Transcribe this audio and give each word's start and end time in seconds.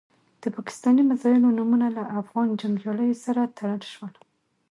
د 0.43 0.45
پاکستاني 0.55 1.01
میزایلو 1.09 1.55
نومونه 1.57 1.87
له 1.97 2.03
افغان 2.21 2.47
جنګیالیو 2.61 3.21
سره 3.25 3.41
تړل 3.57 3.81
شول. 3.93 4.13